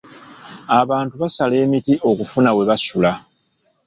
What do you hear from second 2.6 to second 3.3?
basula.